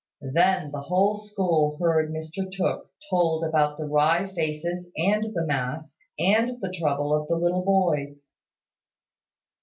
Then 0.33 0.71
the 0.71 0.81
whole 0.81 1.15
school 1.15 1.77
heard 1.79 2.11
Mr 2.11 2.51
Tooke 2.51 2.89
told 3.11 3.43
about 3.45 3.77
the 3.77 3.85
wry 3.85 4.33
faces 4.33 4.89
and 4.97 5.31
the 5.35 5.45
mask, 5.45 5.95
and 6.17 6.59
the 6.59 6.73
trouble 6.75 7.13
of 7.13 7.27
the 7.27 7.35
little 7.35 7.63
boys. 7.63 8.31